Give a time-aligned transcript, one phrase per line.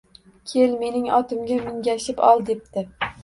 [0.51, 2.87] Kel, mening otimga mingashib ol, debdi